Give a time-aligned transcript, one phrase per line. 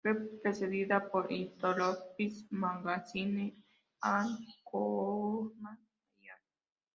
[0.03, 3.53] Fue precedida por "Philosophical Magazine
[4.01, 4.35] and
[4.65, 5.53] Journal"
[6.17, 6.39] y "Ann.